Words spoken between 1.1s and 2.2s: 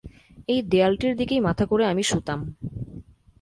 দিকেই মাথা করে আমি